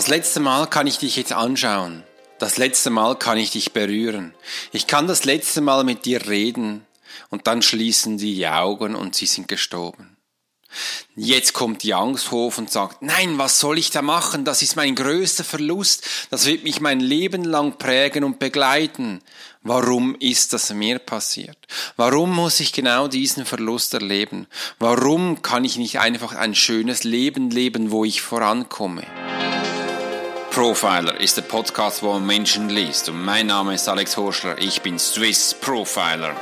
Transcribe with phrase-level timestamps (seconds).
[0.00, 2.04] Das letzte Mal kann ich dich jetzt anschauen.
[2.38, 4.32] Das letzte Mal kann ich dich berühren.
[4.72, 6.86] Ich kann das letzte Mal mit dir reden
[7.28, 10.16] und dann schließen die Augen und sie sind gestorben.
[11.16, 14.46] Jetzt kommt die Angst hoch und sagt, nein, was soll ich da machen?
[14.46, 16.08] Das ist mein größter Verlust.
[16.30, 19.20] Das wird mich mein Leben lang prägen und begleiten.
[19.62, 21.58] Warum ist das mir passiert?
[21.96, 24.46] Warum muss ich genau diesen Verlust erleben?
[24.78, 29.06] Warum kann ich nicht einfach ein schönes Leben leben, wo ich vorankomme?
[30.50, 33.08] Profiler ist der Podcast, wo man Menschen liest.
[33.08, 34.58] Und mein Name ist Alex Horschler.
[34.58, 36.34] Ich bin Swiss Profiler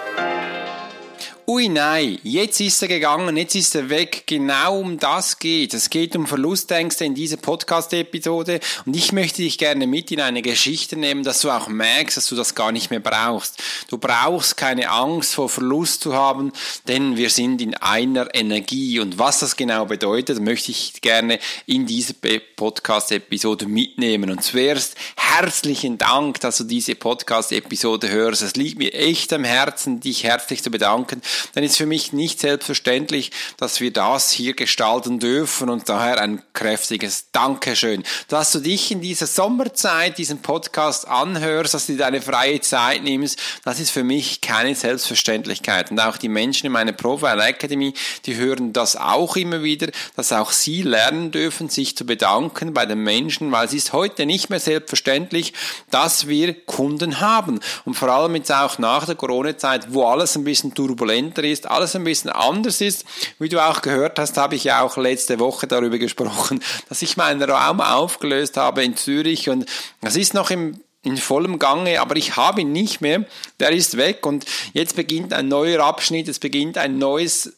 [1.50, 4.24] ui nein, jetzt ist er gegangen, jetzt ist er weg.
[4.26, 5.72] Genau um das geht.
[5.72, 10.42] Es geht um Verlustängste in dieser Podcast-Episode und ich möchte dich gerne mit in eine
[10.42, 13.62] Geschichte nehmen, dass du auch merkst, dass du das gar nicht mehr brauchst.
[13.88, 16.52] Du brauchst keine Angst vor Verlust zu haben,
[16.86, 21.86] denn wir sind in einer Energie und was das genau bedeutet, möchte ich gerne in
[21.86, 22.12] dieser
[22.56, 24.30] Podcast-Episode mitnehmen.
[24.30, 28.42] Und zuerst herzlichen Dank, dass du diese Podcast-Episode hörst.
[28.42, 31.22] Es liegt mir echt am Herzen, dich herzlich zu bedanken
[31.54, 36.42] dann ist für mich nicht selbstverständlich, dass wir das hier gestalten dürfen und daher ein
[36.52, 42.60] kräftiges Dankeschön, dass du dich in dieser Sommerzeit diesen Podcast anhörst, dass du deine freie
[42.60, 45.90] Zeit nimmst, das ist für mich keine Selbstverständlichkeit.
[45.90, 47.94] Und auch die Menschen in meiner Profile Academy,
[48.26, 52.86] die hören das auch immer wieder, dass auch sie lernen dürfen, sich zu bedanken bei
[52.86, 55.52] den Menschen, weil es ist heute nicht mehr selbstverständlich,
[55.90, 57.60] dass wir Kunden haben.
[57.84, 61.68] Und vor allem jetzt auch nach der Corona-Zeit, wo alles ein bisschen turbulent effizienter ist,
[61.68, 63.04] alles ein bisschen anders ist.
[63.38, 67.16] Wie du auch gehört hast, habe ich ja auch letzte Woche darüber gesprochen, dass ich
[67.16, 69.66] meinen Raum aufgelöst habe in Zürich und
[70.00, 73.24] das ist noch im in vollem Gange, aber ich habe ihn nicht mehr.
[73.60, 77.56] Der ist weg und jetzt beginnt ein neuer Abschnitt, es beginnt ein neues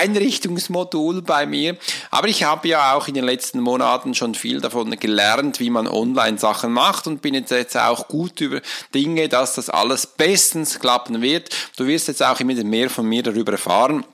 [0.00, 1.76] Einrichtungsmodul bei mir.
[2.10, 5.88] Aber ich habe ja auch in den letzten Monaten schon viel davon gelernt, wie man
[5.88, 8.60] Online-Sachen macht und bin jetzt auch gut über
[8.94, 11.50] Dinge, dass das alles bestens klappen wird.
[11.76, 14.04] Du wirst jetzt auch immer mehr von mir darüber erfahren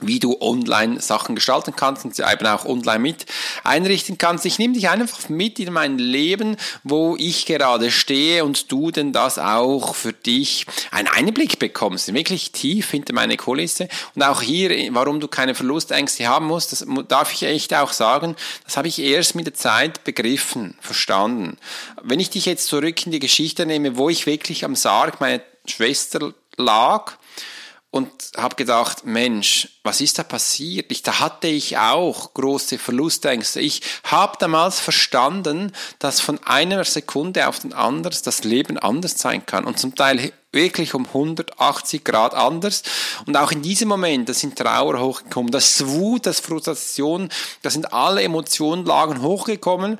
[0.00, 3.26] wie du online Sachen gestalten kannst und sie eben auch online mit
[3.64, 4.44] einrichten kannst.
[4.44, 9.12] Ich nehme dich einfach mit in mein Leben, wo ich gerade stehe und du denn
[9.12, 13.88] das auch für dich einen Einblick bekommst, wirklich tief hinter meine Kulisse.
[14.14, 18.36] Und auch hier, warum du keine Verlustängste haben musst, das darf ich echt auch sagen,
[18.64, 21.56] das habe ich erst mit der Zeit begriffen, verstanden.
[22.02, 25.40] Wenn ich dich jetzt zurück in die Geschichte nehme, wo ich wirklich am Sarg meiner
[25.66, 27.12] Schwester lag,
[27.96, 30.92] und habe gedacht, Mensch, was ist da passiert?
[30.92, 33.60] Ich, da hatte ich auch große Verlustängste.
[33.60, 39.44] Ich habe damals verstanden, dass von einer Sekunde auf den anderen das Leben anders sein
[39.46, 42.82] kann und zum Teil wirklich um 180 Grad anders.
[43.26, 47.30] Und auch in diesem Moment, da sind Trauer hochgekommen, das Wut, das Frustration,
[47.62, 49.98] da sind alle Emotionenlagen hochgekommen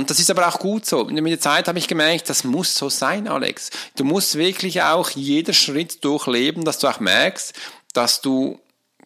[0.00, 1.04] und das ist aber auch gut so.
[1.04, 3.68] Mit der Zeit habe ich gemerkt, das muss so sein, Alex.
[3.96, 7.52] Du musst wirklich auch jeder Schritt durchleben, dass du auch merkst,
[7.92, 8.58] dass du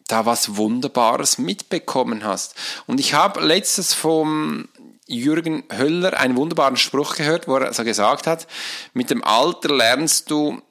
[0.06, 2.54] da was Wunderbares mitbekommen hast.
[2.86, 4.68] Und ich habe letztes vom
[5.08, 8.46] Jürgen Höller einen wunderbaren Spruch gehört, wo er so gesagt hat,
[8.92, 10.62] mit dem Alter lernst du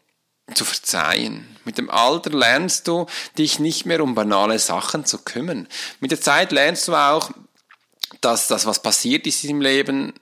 [0.54, 1.58] zu verzeihen.
[1.66, 3.08] Mit dem Alter lernst du,
[3.38, 5.68] dich nicht mehr um banale Sachen zu kümmern.
[6.00, 7.32] Mit der Zeit lernst du auch,
[8.26, 10.14] dass das, was passiert ist im Leben,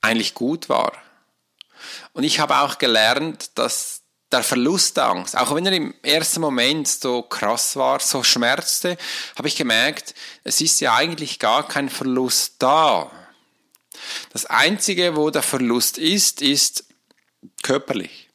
[0.00, 0.92] eigentlich gut war.
[2.12, 7.22] Und ich habe auch gelernt, dass der Verlustangst, auch wenn er im ersten Moment so
[7.22, 8.98] krass war, so schmerzte,
[9.36, 13.10] habe ich gemerkt, es ist ja eigentlich gar kein Verlust da.
[14.32, 16.84] Das Einzige, wo der Verlust ist, ist
[17.62, 18.27] körperlich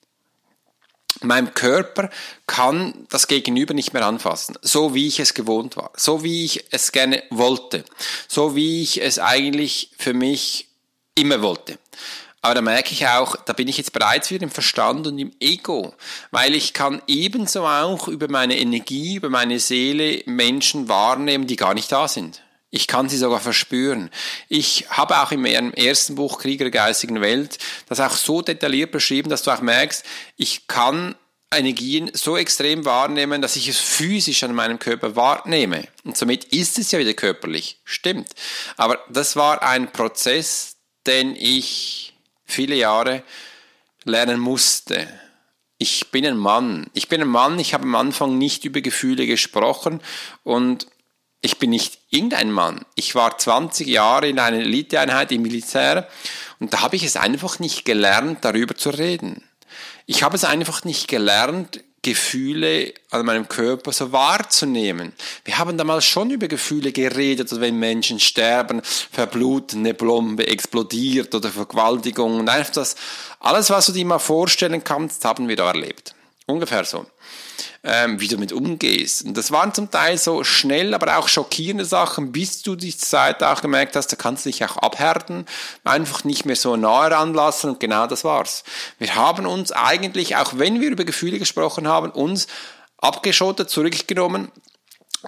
[1.22, 2.10] meinem Körper
[2.48, 6.66] kann das Gegenüber nicht mehr anfassen, so wie ich es gewohnt war, so wie ich
[6.72, 7.84] es gerne wollte,
[8.28, 10.68] so wie ich es eigentlich für mich
[11.16, 11.78] immer wollte.
[12.42, 15.32] Aber da merke ich auch, da bin ich jetzt bereits wieder im Verstand und im
[15.40, 15.94] Ego,
[16.32, 21.74] weil ich kann ebenso auch über meine Energie, über meine Seele Menschen wahrnehmen, die gar
[21.74, 22.42] nicht da sind.
[22.76, 24.10] Ich kann sie sogar verspüren.
[24.50, 28.92] Ich habe auch in meinem ersten Buch Krieger der geistigen Welt das auch so detailliert
[28.92, 30.04] beschrieben, dass du auch merkst,
[30.38, 31.14] ich kann
[31.54, 35.88] Energien so extrem wahrnehmen, dass ich es physisch an meinem Körper wahrnehme.
[36.04, 37.78] Und somit ist es ja wieder körperlich.
[37.84, 38.30] Stimmt.
[38.76, 43.22] Aber das war ein Prozess, den ich viele Jahre
[44.04, 45.08] lernen musste.
[45.78, 46.90] Ich bin ein Mann.
[46.96, 47.60] Ich bin ein Mann.
[47.60, 50.02] Ich habe am Anfang nicht über Gefühle gesprochen
[50.42, 50.88] und
[51.44, 52.86] ich bin nicht irgendein Mann.
[52.96, 56.08] Ich war 20 Jahre in einer Eliteeinheit im Militär
[56.60, 59.44] und da habe ich es einfach nicht gelernt, darüber zu reden.
[60.06, 65.14] Ich habe es einfach nicht gelernt, Gefühle an meinem Körper so wahrzunehmen.
[65.46, 71.34] Wir haben damals schon über Gefühle geredet, oder wenn Menschen sterben, verbluten, eine Bombe explodiert
[71.36, 72.96] oder Vergewaltigung und einfach das,
[73.40, 76.13] alles, was du dir mal vorstellen kannst, haben wir da erlebt.
[76.46, 77.06] Ungefähr so
[77.84, 79.26] ähm, wie du mit umgehst.
[79.26, 83.44] Und das waren zum Teil so schnell, aber auch schockierende Sachen, bis du die Zeit
[83.44, 85.46] auch gemerkt hast, da kannst du dich auch abhärten,
[85.84, 88.64] einfach nicht mehr so nahe ranlassen und genau das war's.
[89.00, 92.48] Wir haben uns eigentlich, auch wenn wir über Gefühle gesprochen haben, uns
[92.98, 94.50] abgeschottet, zurückgenommen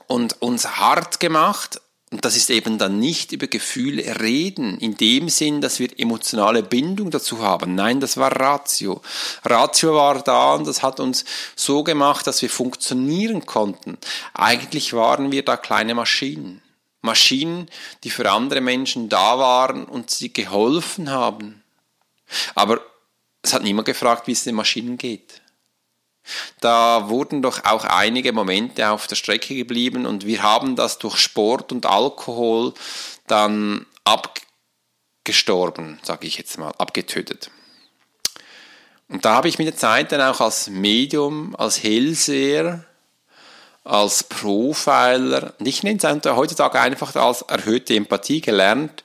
[0.08, 1.82] und uns hart gemacht
[2.12, 6.62] und das ist eben dann nicht über Gefühle reden, in dem Sinn, dass wir emotionale
[6.62, 7.74] Bindung dazu haben.
[7.74, 9.02] Nein, das war Ratio.
[9.44, 11.26] Ratio war da und das hat uns
[11.56, 13.98] so gemacht, dass wir funktionieren konnten.
[14.34, 16.62] Eigentlich waren wir da kleine Maschinen.
[17.02, 17.70] Maschinen,
[18.04, 21.64] die für andere Menschen da waren und sie geholfen haben.
[22.54, 22.82] Aber
[23.42, 25.42] es hat niemand gefragt, wie es den Maschinen geht.
[26.60, 31.18] Da wurden doch auch einige Momente auf der Strecke geblieben und wir haben das durch
[31.18, 32.74] Sport und Alkohol
[33.28, 37.52] dann abgestorben, sage ich jetzt mal, abgetötet.
[39.08, 42.86] Und da habe ich mit der Zeit dann auch als Medium, als Hellseher,
[43.84, 49.04] als Profiler, ich nenne es heutzutage einfach als erhöhte Empathie gelernt,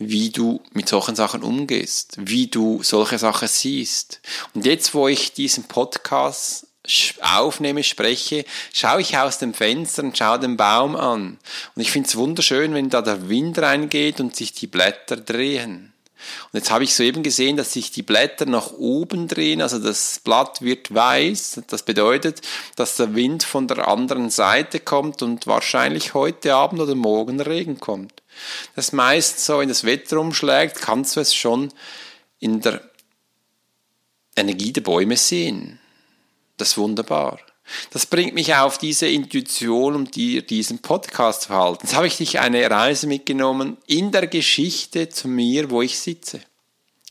[0.00, 4.20] wie du mit solchen Sachen umgehst, wie du solche Sachen siehst.
[4.54, 6.66] Und jetzt, wo ich diesen Podcast
[7.20, 11.38] aufnehme, spreche, schaue ich aus dem Fenster und schaue den Baum an.
[11.76, 15.89] Und ich finde es wunderschön, wenn da der Wind reingeht und sich die Blätter drehen.
[16.52, 20.20] Und jetzt habe ich soeben gesehen, dass sich die Blätter nach oben drehen, also das
[20.22, 21.62] Blatt wird weiß.
[21.66, 22.42] Das bedeutet,
[22.76, 27.80] dass der Wind von der anderen Seite kommt und wahrscheinlich heute Abend oder morgen Regen
[27.80, 28.22] kommt.
[28.76, 31.72] Das meist so in das Wetter umschlägt, kannst du es schon
[32.38, 32.80] in der
[34.36, 35.78] Energie der Bäume sehen.
[36.56, 37.38] Das ist wunderbar.
[37.90, 41.80] Das bringt mich auf diese Intuition, um dir diesen Podcast zu halten.
[41.82, 46.40] Jetzt habe ich dich eine Reise mitgenommen in der Geschichte zu mir, wo ich sitze.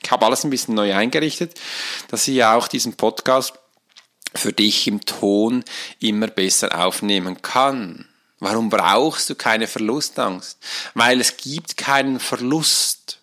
[0.01, 1.59] Ich habe alles ein bisschen neu eingerichtet,
[2.07, 3.53] dass ich auch diesen Podcast
[4.33, 5.63] für dich im Ton
[5.99, 8.07] immer besser aufnehmen kann.
[8.39, 10.57] Warum brauchst du keine Verlustangst?
[10.93, 13.18] Weil es gibt keinen Verlust.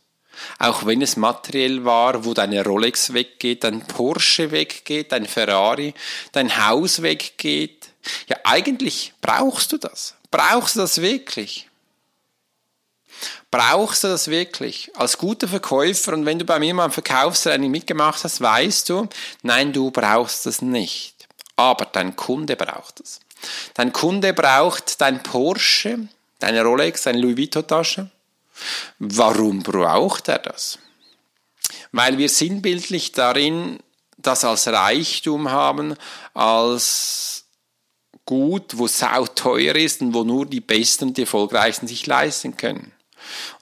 [0.58, 5.94] Auch wenn es materiell war, wo deine Rolex weggeht, dein Porsche weggeht, dein Ferrari,
[6.32, 7.88] dein Haus weggeht.
[8.28, 10.14] Ja, eigentlich brauchst du das.
[10.31, 11.69] Brauchst du das wirklich?
[13.50, 14.90] Brauchst du das wirklich?
[14.96, 19.08] Als guter Verkäufer und wenn du bei mir mal ein Verkaufstraining mitgemacht hast, weißt du,
[19.43, 21.26] nein, du brauchst das nicht.
[21.56, 23.20] Aber dein Kunde braucht es.
[23.75, 26.08] Dein Kunde braucht dein Porsche,
[26.38, 28.10] deine Rolex, deine Louis Vuitton Tasche.
[28.99, 30.79] Warum braucht er das?
[31.93, 33.79] Weil wir sinnbildlich darin
[34.19, 35.94] das als Reichtum haben,
[36.35, 37.47] als
[38.26, 42.56] Gut, wo sau teuer ist und wo nur die Besten und die Erfolgreichsten sich leisten
[42.56, 42.91] können.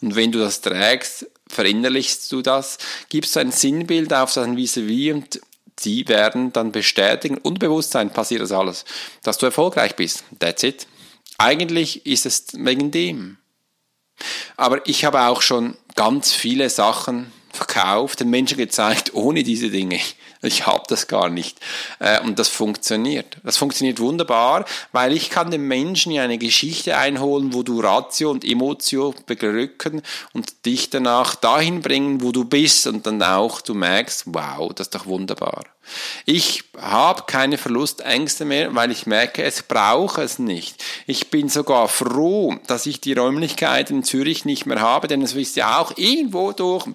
[0.01, 2.79] Und wenn du das trägst, verinnerlichst du das,
[3.11, 5.41] gibst du ein Sinnbild auf dein Vis-a-vis und
[5.79, 8.87] sie werden dann bestätigen, Unbewusstsein passiert das alles,
[9.23, 10.25] dass du erfolgreich bist.
[10.39, 10.87] That's it.
[11.37, 13.37] Eigentlich ist es wegen dem.
[14.57, 20.01] Aber ich habe auch schon ganz viele Sachen verkauft, den Menschen gezeigt, ohne diese Dinge.
[20.45, 21.59] Ich habe das gar nicht.
[21.99, 23.39] Äh, und das funktioniert.
[23.43, 28.31] Das funktioniert wunderbar, weil ich kann den Menschen in eine Geschichte einholen, wo du Ratio
[28.31, 33.75] und Emotio beglücken und dich danach dahin bringen, wo du bist und dann auch du
[33.75, 35.65] merkst, wow, das ist doch wunderbar.
[36.25, 40.83] Ich habe keine Verlustängste mehr, weil ich merke, es brauche es nicht.
[41.07, 45.35] Ich bin sogar froh, dass ich die Räumlichkeiten in Zürich nicht mehr habe, denn es
[45.35, 46.87] ist ja auch irgendwo durch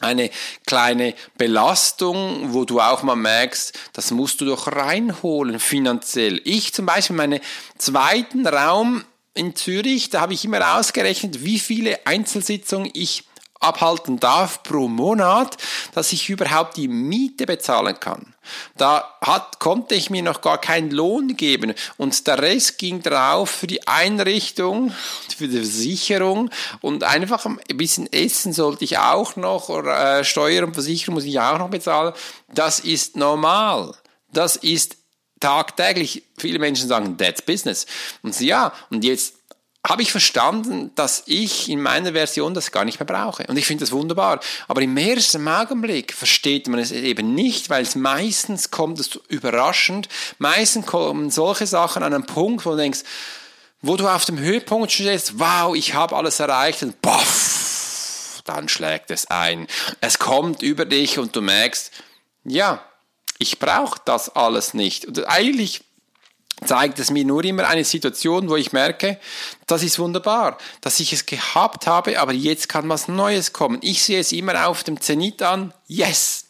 [0.00, 0.30] eine
[0.66, 6.40] kleine Belastung, wo du auch mal merkst, das musst du doch reinholen finanziell.
[6.44, 7.40] Ich zum Beispiel meine
[7.76, 13.24] zweiten Raum in Zürich, da habe ich immer ausgerechnet, wie viele Einzelsitzungen ich
[13.60, 15.56] abhalten darf pro Monat,
[15.94, 18.34] dass ich überhaupt die Miete bezahlen kann.
[18.76, 23.50] Da hat, konnte ich mir noch gar keinen Lohn geben und der Rest ging drauf
[23.50, 24.92] für die Einrichtung,
[25.36, 26.50] für die Versicherung
[26.80, 31.24] und einfach ein bisschen Essen sollte ich auch noch oder äh, Steuer und Versicherung muss
[31.24, 32.14] ich auch noch bezahlen.
[32.48, 33.94] Das ist normal.
[34.32, 34.96] Das ist
[35.40, 36.24] tagtäglich.
[36.36, 37.86] Viele Menschen sagen, that's business.
[38.22, 39.37] Und so, ja, und jetzt
[39.86, 43.46] habe ich verstanden, dass ich in meiner Version das gar nicht mehr brauche.
[43.46, 44.40] Und ich finde das wunderbar.
[44.66, 50.08] Aber im ersten Augenblick versteht man es eben nicht, weil es meistens kommt es überraschend.
[50.38, 53.00] Meistens kommen solche Sachen an einen Punkt, wo du denkst,
[53.80, 59.10] wo du auf dem Höhepunkt stehst, wow, ich habe alles erreicht und boff, dann schlägt
[59.10, 59.68] es ein.
[60.00, 61.92] Es kommt über dich und du merkst,
[62.44, 62.82] ja,
[63.38, 65.04] Ich brauche das alles nicht.
[65.06, 65.82] Und eigentlich
[66.64, 69.18] zeigt es mir nur immer eine Situation, wo ich merke,
[69.66, 73.78] das ist wunderbar, dass ich es gehabt habe, aber jetzt kann was Neues kommen.
[73.82, 76.47] Ich sehe es immer auf dem Zenit an, yes,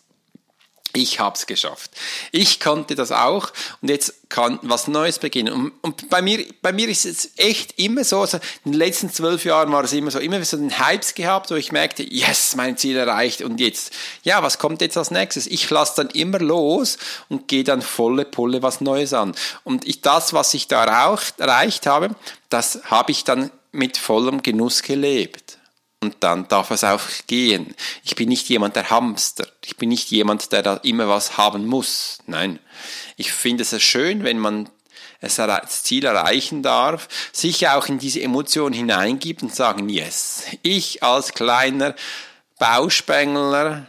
[0.95, 1.91] ich hab's geschafft.
[2.33, 5.53] Ich konnte das auch und jetzt kann was Neues beginnen.
[5.53, 9.11] Und, und, bei mir, bei mir ist es echt immer so, also in den letzten
[9.11, 12.57] zwölf Jahren war es immer so, immer so einen Hypes gehabt, wo ich merkte, yes,
[12.57, 13.93] mein Ziel erreicht und jetzt,
[14.23, 15.47] ja, was kommt jetzt als nächstes?
[15.47, 19.35] Ich lasse dann immer los und gehe dann volle Pulle was Neues an.
[19.65, 22.11] Und ich, das, was ich da erreicht habe,
[22.49, 25.58] das habe ich dann mit vollem Genuss gelebt
[26.01, 27.75] und dann darf es auch gehen.
[28.05, 29.47] Ich bin nicht jemand, der Hamster.
[29.65, 32.19] Ich bin nicht jemand, der da immer was haben muss.
[32.27, 32.61] Nein.
[33.17, 34.71] Ich finde es schön, wenn man
[35.21, 41.35] das Ziel erreichen darf, sich auch in diese Emotion hineingibt und sagen, yes, ich als
[41.35, 41.97] kleiner
[42.59, 43.89] Bauspengler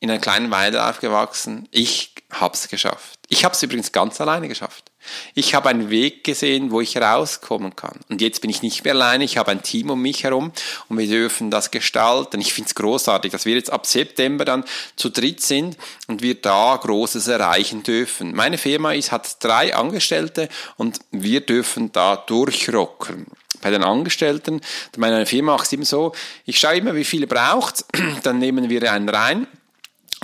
[0.00, 3.18] in einer kleinen Weide aufgewachsen, ich hab's geschafft.
[3.28, 4.90] Ich habe es übrigens ganz alleine geschafft.
[5.34, 8.00] Ich habe einen Weg gesehen, wo ich rauskommen kann.
[8.08, 10.52] Und jetzt bin ich nicht mehr alleine, ich habe ein Team um mich herum
[10.88, 12.40] und wir dürfen das gestalten.
[12.40, 14.64] Ich finde es großartig, dass wir jetzt ab September dann
[14.96, 18.34] zu dritt sind und wir da Großes erreichen dürfen.
[18.34, 23.26] Meine Firma ist, hat drei Angestellte und wir dürfen da durchrocken
[23.64, 24.60] bei den Angestellten.
[24.96, 26.12] Meine Firma macht es eben so,
[26.44, 27.84] ich schaue immer, wie viele braucht,
[28.22, 29.46] dann nehmen wir einen rein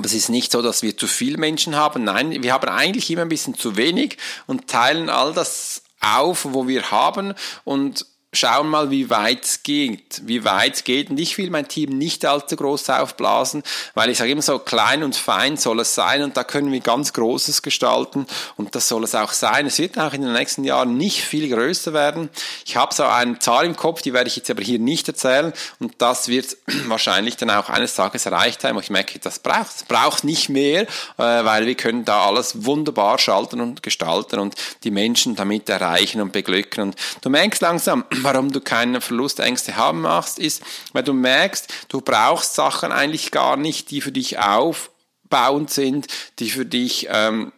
[0.07, 2.05] es ist nicht so, dass wir zu viele Menschen haben.
[2.05, 4.17] Nein, wir haben eigentlich immer ein bisschen zu wenig
[4.47, 10.23] und teilen all das auf, wo wir haben und schauen mal, wie weit es geht,
[10.25, 11.11] wie weit es geht.
[11.11, 13.63] Und ich will mein Team nicht allzu groß aufblasen,
[13.95, 16.81] weil ich sage immer so, klein und fein soll es sein und da können wir
[16.81, 19.67] ganz Großes gestalten und das soll es auch sein.
[19.67, 22.31] Es wird auch in den nächsten Jahren nicht viel größer werden.
[22.65, 25.53] Ich habe so eine Zahl im Kopf, die werde ich jetzt aber hier nicht erzählen
[25.81, 26.57] und das wird
[26.87, 28.79] wahrscheinlich dann auch eines Tages erreicht haben.
[28.79, 33.19] Ich merke, das braucht, es braucht nicht mehr, äh, weil wir können da alles wunderbar
[33.19, 36.83] schalten und gestalten und die Menschen damit erreichen und beglücken.
[36.83, 40.63] Und du merkst langsam, warum du keine Verlustängste haben machst, ist,
[40.93, 46.07] weil du merkst, du brauchst Sachen eigentlich gar nicht, die für dich aufbauend sind,
[46.39, 47.53] die für dich ähm,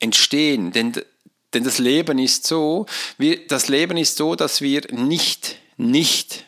[0.00, 0.72] entstehen.
[0.72, 0.92] Denn,
[1.52, 2.86] denn das Leben ist so,
[3.18, 6.45] wir, das Leben ist so, dass wir nicht, nicht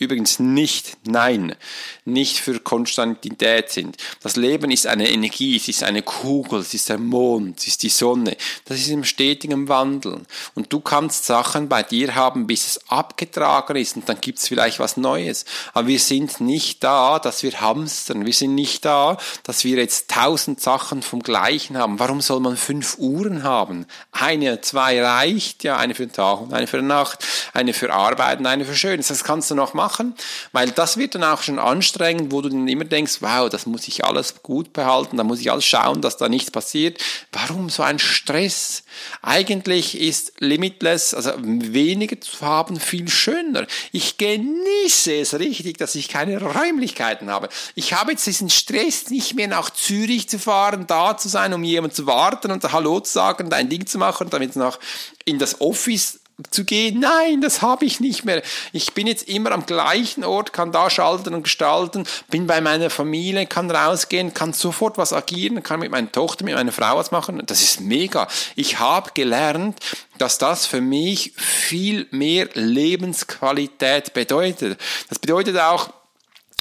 [0.00, 1.56] Übrigens nicht, nein,
[2.04, 3.96] nicht für Konstantität sind.
[4.22, 7.82] Das Leben ist eine Energie, es ist eine Kugel, es ist der Mond, es ist
[7.82, 8.36] die Sonne.
[8.66, 10.20] Das ist im stetigen Wandel.
[10.54, 14.78] Und du kannst Sachen bei dir haben, bis es abgetragen ist und dann gibt's vielleicht
[14.78, 15.44] was Neues.
[15.74, 18.24] Aber wir sind nicht da, dass wir hamstern.
[18.24, 21.98] Wir sind nicht da, dass wir jetzt tausend Sachen vom Gleichen haben.
[21.98, 23.84] Warum soll man fünf Uhren haben?
[24.12, 27.92] Eine, zwei reicht ja, eine für den Tag und eine für die Nacht, eine für
[27.92, 29.08] Arbeiten, eine für Schönes.
[29.08, 30.14] Das kannst du noch machen machen,
[30.52, 33.88] weil das wird dann auch schon anstrengend, wo du dann immer denkst, wow, das muss
[33.88, 37.02] ich alles gut behalten, da muss ich alles schauen, dass da nichts passiert.
[37.32, 38.82] Warum so ein Stress?
[39.22, 43.66] Eigentlich ist Limitless, also weniger zu haben, viel schöner.
[43.92, 47.48] Ich genieße es richtig, dass ich keine Räumlichkeiten habe.
[47.74, 51.64] Ich habe jetzt diesen Stress, nicht mehr nach Zürich zu fahren, da zu sein, um
[51.64, 54.78] jemanden zu warten und Hallo zu sagen und ein Ding zu machen, damit noch
[55.24, 57.00] in das Office zu gehen.
[57.00, 58.42] Nein, das habe ich nicht mehr.
[58.72, 62.90] Ich bin jetzt immer am gleichen Ort, kann da schalten und gestalten, bin bei meiner
[62.90, 67.10] Familie, kann rausgehen, kann sofort was agieren, kann mit meiner Tochter, mit meiner Frau was
[67.10, 67.42] machen.
[67.46, 68.28] Das ist mega.
[68.54, 69.80] Ich habe gelernt,
[70.18, 74.80] dass das für mich viel mehr Lebensqualität bedeutet.
[75.08, 75.90] Das bedeutet auch,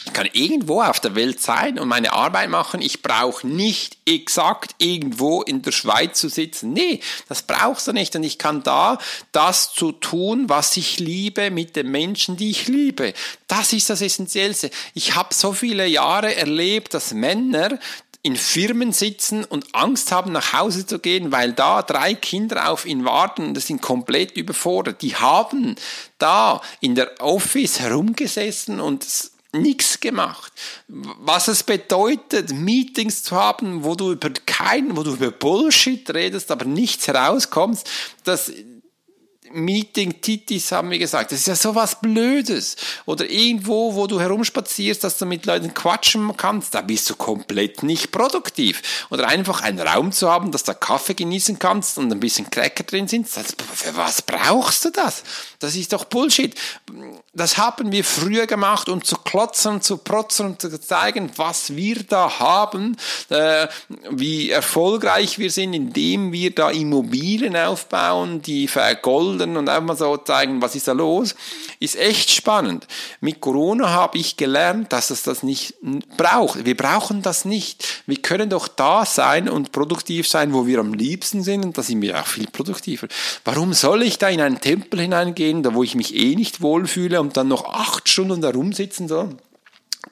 [0.07, 2.81] ich kann irgendwo auf der Welt sein und meine Arbeit machen.
[2.81, 6.71] Ich brauche nicht exakt irgendwo in der Schweiz zu sitzen.
[6.71, 8.15] Nee, das brauchst du nicht.
[8.15, 8.99] Und ich kann da
[9.33, 13.13] das zu tun, was ich liebe, mit den Menschen, die ich liebe.
[13.47, 14.71] Das ist das Essentiellste.
[14.93, 17.77] Ich habe so viele Jahre erlebt, dass Männer,
[18.23, 22.85] in Firmen sitzen und Angst haben, nach Hause zu gehen, weil da drei Kinder auf
[22.85, 25.01] ihn warten und das sind komplett überfordert.
[25.01, 25.75] Die haben
[26.17, 29.05] da in der Office herumgesessen und
[29.53, 30.51] nichts gemacht.
[30.87, 36.51] Was es bedeutet, Meetings zu haben, wo du über keinen, wo du über Bullshit redest,
[36.51, 37.89] aber nichts herauskommst,
[38.23, 38.51] das
[39.51, 41.31] Meeting-Titis haben wir gesagt.
[41.31, 42.75] Das ist ja sowas Blödes.
[43.05, 47.83] Oder irgendwo, wo du herumspazierst, dass du mit Leuten quatschen kannst, da bist du komplett
[47.83, 49.07] nicht produktiv.
[49.09, 52.83] Oder einfach einen Raum zu haben, dass du Kaffee genießen kannst und ein bisschen Cracker
[52.83, 53.27] drin sind.
[53.35, 55.23] Das, für was brauchst du das?
[55.59, 56.55] Das ist doch Bullshit.
[57.33, 62.03] Das haben wir früher gemacht, um zu klotzen, zu protzen und zu zeigen, was wir
[62.03, 62.97] da haben,
[63.29, 63.67] äh,
[64.09, 70.17] wie erfolgreich wir sind, indem wir da Immobilien aufbauen, die vergolden Schultern und einfach so
[70.17, 71.35] zeigen, was ist da los,
[71.79, 72.87] ist echt spannend.
[73.21, 75.75] Mit Corona habe ich gelernt, dass es das nicht
[76.17, 76.65] braucht.
[76.65, 78.03] Wir brauchen das nicht.
[78.05, 81.83] Wir können doch da sein und produktiv sein, wo wir am liebsten sind und da
[81.83, 83.07] sind wir auch viel produktiver.
[83.45, 87.21] Warum soll ich da in einen Tempel hineingehen, da wo ich mich eh nicht wohlfühle
[87.21, 89.37] und dann noch acht Stunden da rumsitzen soll?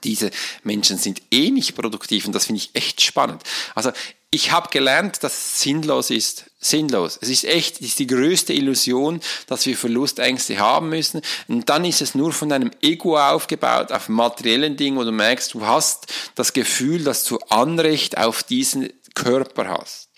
[0.03, 0.29] diese
[0.63, 3.41] Menschen sind eh nicht produktiv und das finde ich echt spannend.
[3.73, 3.91] Also
[4.35, 6.51] ich habe gelernt, dass es sinnlos ist.
[6.59, 7.17] Sinnlos.
[7.21, 11.21] Es ist echt, es ist die größte Illusion, dass wir Verlustängste haben müssen.
[11.47, 15.53] Und dann ist es nur von deinem Ego aufgebaut, auf materiellen Dingen, wo du merkst,
[15.53, 20.09] du hast das Gefühl, dass du Anrecht auf diesen Körper hast.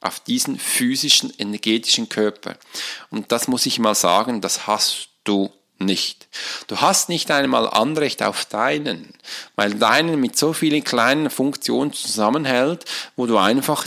[0.00, 2.56] Auf diesen physischen, energetischen Körper.
[3.10, 6.28] Und das muss ich mal sagen, das hast du nicht.
[6.66, 9.14] Du hast nicht einmal Anrecht auf deinen,
[9.56, 12.84] weil deinen mit so vielen kleinen Funktionen zusammenhält,
[13.16, 13.86] wo du einfach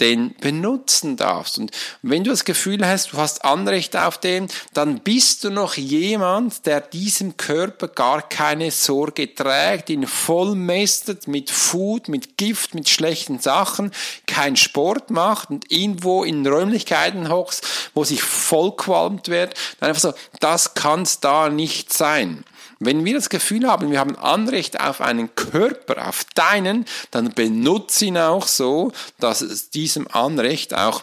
[0.00, 1.58] den benutzen darfst.
[1.58, 1.70] Und
[2.02, 6.66] wenn du das Gefühl hast, du hast Anrecht auf den, dann bist du noch jemand,
[6.66, 13.38] der diesem Körper gar keine Sorge trägt, ihn vollmästet mit Food, mit Gift, mit schlechten
[13.38, 13.92] Sachen,
[14.26, 19.54] keinen Sport macht und irgendwo in Räumlichkeiten hockst, wo sich vollqualmt wird.
[19.80, 22.44] Einfach so, das kann's da nicht sein.
[22.78, 28.06] Wenn wir das Gefühl haben, wir haben Anrecht auf einen Körper, auf deinen, dann benutze
[28.06, 31.02] ihn auch so, dass es diesem Anrecht auch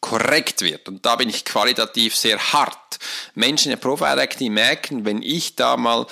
[0.00, 0.88] korrekt wird.
[0.88, 2.98] Und da bin ich qualitativ sehr hart.
[3.34, 6.06] Menschen in der Profile die merken, wenn ich da mal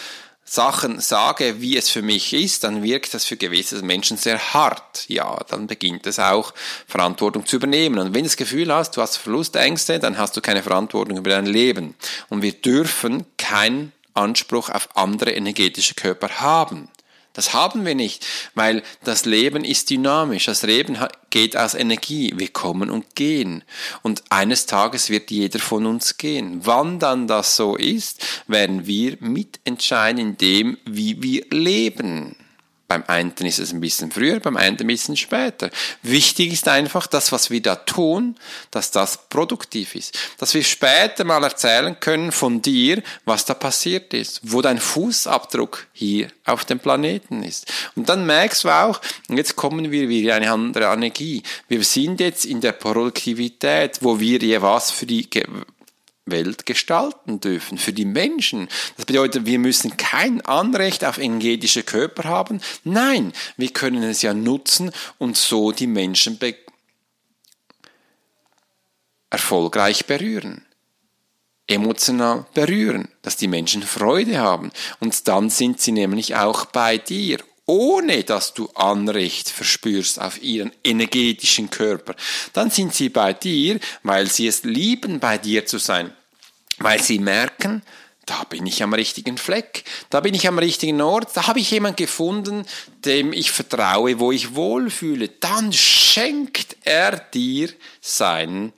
[0.45, 5.09] Sachen sage, wie es für mich ist, dann wirkt das für gewisse Menschen sehr hart.
[5.09, 6.53] Ja, dann beginnt es auch,
[6.87, 7.99] Verantwortung zu übernehmen.
[7.99, 11.31] Und wenn du das Gefühl hast, du hast Verlustängste, dann hast du keine Verantwortung über
[11.31, 11.95] dein Leben.
[12.29, 16.89] Und wir dürfen kein Anspruch auf andere energetische Körper haben.
[17.33, 20.47] Das haben wir nicht, weil das Leben ist dynamisch.
[20.47, 20.99] Das Leben
[21.31, 22.33] geht aus Energie.
[22.37, 23.65] Wir kommen und gehen.
[24.03, 26.61] Und eines Tages wird jeder von uns gehen.
[26.65, 32.37] Wann dann das so ist, werden wir mitentscheiden in dem, wie wir leben.
[32.93, 35.71] Beim einen ist es ein bisschen früher, beim einen ein bisschen später.
[36.03, 38.37] Wichtig ist einfach, das, was wir da tun,
[38.71, 40.19] dass das produktiv ist.
[40.37, 45.87] Dass wir später mal erzählen können von dir, was da passiert ist, wo dein Fußabdruck
[45.95, 47.73] hier auf dem Planeten ist.
[47.97, 51.43] Und dann merkst du auch, jetzt kommen wir wieder in eine andere Energie.
[51.69, 55.31] Wir sind jetzt in der Produktivität, wo wir je was für die
[56.25, 58.69] Welt gestalten dürfen, für die Menschen.
[58.97, 62.61] Das bedeutet, wir müssen kein Anrecht auf energetische Körper haben.
[62.85, 66.55] Nein, wir können es ja nutzen und so die Menschen be
[69.31, 70.67] erfolgreich berühren.
[71.67, 74.71] Emotional berühren, dass die Menschen Freude haben.
[75.01, 80.73] Und dann sind sie nämlich auch bei dir ohne dass du Anrecht verspürst auf ihren
[80.85, 82.15] energetischen Körper,
[82.53, 86.13] dann sind sie bei dir, weil sie es lieben, bei dir zu sein,
[86.79, 87.83] weil sie merken,
[88.27, 91.71] da bin ich am richtigen Fleck, da bin ich am richtigen Ort, da habe ich
[91.71, 92.65] jemand gefunden,
[93.05, 95.29] dem ich vertraue, wo ich wohlfühle.
[95.29, 97.69] Dann schenkt er dir
[98.01, 98.73] seinen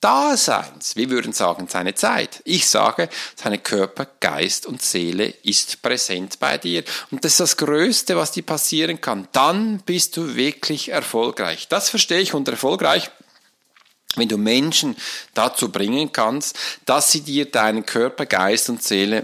[0.00, 0.94] Daseins.
[0.94, 2.40] Wir würden sagen, seine Zeit.
[2.44, 6.84] Ich sage, seine Körper, Geist und Seele ist präsent bei dir.
[7.10, 9.26] Und das ist das Größte, was dir passieren kann.
[9.32, 11.66] Dann bist du wirklich erfolgreich.
[11.68, 13.10] Das verstehe ich unter erfolgreich.
[14.14, 14.96] Wenn du Menschen
[15.34, 16.56] dazu bringen kannst,
[16.86, 19.22] dass sie dir deinen Körper, Geist und Seele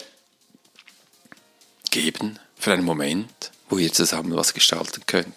[1.91, 5.35] geben für einen Moment, wo ihr zusammen was gestalten könnt.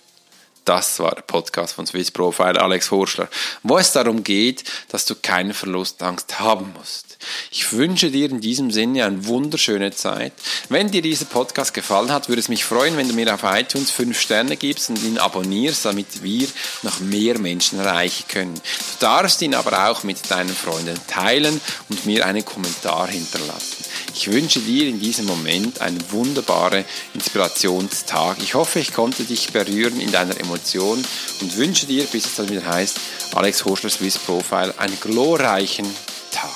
[0.68, 3.30] Das war der Podcast von Swiss Profile Alex Horschler,
[3.64, 7.18] wo es darum geht, dass du keine Verlustangst haben musst.
[7.52, 10.34] Ich wünsche dir in diesem Sinne eine wunderschöne Zeit.
[10.68, 13.92] Wenn dir dieser Podcast gefallen hat, würde es mich freuen, wenn du mir auf iTunes
[13.92, 16.50] fünf Sterne gibst und ihn abonnierst, damit wir
[16.84, 18.56] noch mehr Menschen erreichen können.
[18.56, 23.86] Du darfst ihn aber auch mit deinen Freunden teilen und mir einen Kommentar hinterlassen.
[24.20, 28.38] Ich wünsche dir in diesem Moment einen wunderbaren Inspirationstag.
[28.42, 31.06] Ich hoffe, ich konnte dich berühren in deiner Emotion
[31.40, 32.98] und wünsche dir, bis es dann wieder heißt,
[33.36, 35.86] Alex Horschler Swiss Profile, einen glorreichen
[36.32, 36.50] Tag.